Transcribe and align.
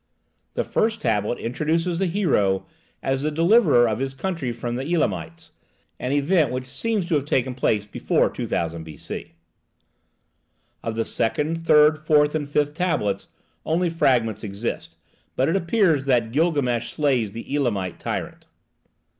The 0.55 0.63
first 0.63 0.99
tablet 0.99 1.37
introduces 1.37 1.99
the 1.99 2.07
hero 2.07 2.65
as 3.03 3.21
the 3.21 3.29
deliverer 3.29 3.87
of 3.87 3.99
his 3.99 4.15
country 4.15 4.51
from 4.51 4.75
the 4.75 4.91
Elamites, 4.91 5.51
an 5.99 6.11
event 6.11 6.49
which 6.51 6.65
seems 6.65 7.05
to 7.05 7.13
have 7.13 7.25
taken 7.25 7.53
place 7.53 7.85
before 7.85 8.27
2000 8.31 8.81
B.C. 8.83 9.33
Of 10.81 10.95
the 10.95 11.05
second, 11.05 11.63
third, 11.67 11.99
fourth, 11.99 12.33
and 12.33 12.49
fifth 12.49 12.73
tablets, 12.73 13.27
only 13.63 13.91
fragments 13.91 14.43
exist, 14.43 14.97
but 15.35 15.47
it 15.47 15.55
appears 15.55 16.05
that 16.05 16.31
Gilgamesh 16.31 16.91
slays 16.93 17.33
the 17.33 17.45
Elamite 17.55 17.99
tyrant. 17.99 18.47